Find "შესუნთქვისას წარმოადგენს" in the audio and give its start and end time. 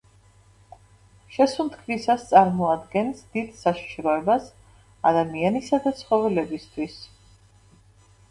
1.33-3.19